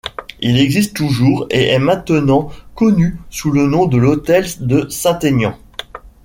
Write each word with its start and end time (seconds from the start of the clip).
Il 0.39 0.57
existe 0.57 0.95
toujours 0.95 1.45
et 1.51 1.67
est 1.67 1.77
maintenant 1.77 2.49
connu 2.73 3.19
sous 3.29 3.51
le 3.51 3.67
nom 3.67 3.85
de 3.85 3.99
Hôtel 4.01 4.47
de 4.59 4.89
Saint-Aignan. 4.89 5.55